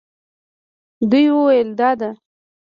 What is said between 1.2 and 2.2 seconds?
وویل دا ده.